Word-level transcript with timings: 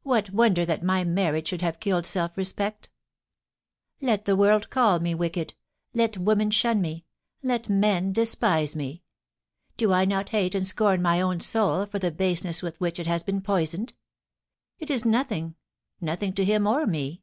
* 0.00 0.02
What 0.12 0.30
wonder 0.30 0.64
that 0.66 0.82
my 0.82 1.04
marriage 1.04 1.46
should 1.46 1.62
have 1.62 1.78
killed 1.78 2.06
self 2.06 2.36
respect? 2.36 2.90
THE 4.00 4.06
DIAMONDS. 4.06 4.16
2S7 4.18 4.18
Let 4.18 4.24
the 4.24 4.34
world 4.36 4.68
call 4.70 4.98
me 4.98 5.14
wicked— 5.14 5.54
let 5.94 6.16
women 6.18 6.50
shun 6.50 6.80
me— 6.80 7.04
let 7.44 7.68
men 7.68 8.12
despise 8.12 8.74
me! 8.74 9.04
Do 9.76 9.92
I 9.92 10.04
not 10.04 10.30
hate 10.30 10.56
and 10.56 10.66
scorn 10.66 11.02
my 11.02 11.20
own 11.20 11.38
soul 11.38 11.86
for 11.86 12.00
the 12.00 12.10
baseness 12.10 12.62
with 12.62 12.80
which 12.80 12.98
it 12.98 13.06
has 13.06 13.22
been 13.22 13.40
poisoned? 13.40 13.94
It 14.80 14.90
is 14.90 15.04
nothing— 15.04 15.54
nothing 16.00 16.32
to 16.32 16.44
him 16.44 16.66
or 16.66 16.84
me 16.88 17.22